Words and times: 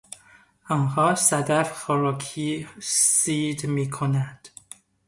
آنها 0.69 1.15
صدف 1.15 1.73
خوراکی 1.83 2.67
صید 2.79 3.65
میکنند. 3.65 4.49